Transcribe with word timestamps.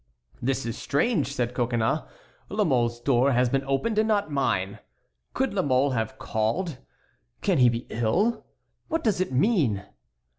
"This 0.41 0.65
is 0.65 0.79
strange," 0.79 1.31
said 1.31 1.53
Coconnas, 1.53 1.99
"La 2.49 2.63
Mole's 2.63 2.99
door 2.99 3.33
has 3.33 3.49
been 3.49 3.63
opened 3.65 3.99
and 3.99 4.07
not 4.07 4.31
mine. 4.31 4.79
Could 5.35 5.53
La 5.53 5.61
Mole 5.61 5.91
have 5.91 6.17
called? 6.17 6.79
Can 7.41 7.59
he 7.59 7.69
be 7.69 7.85
ill? 7.91 8.43
What 8.87 9.03
does 9.03 9.21
it 9.21 9.31
mean?" 9.31 9.85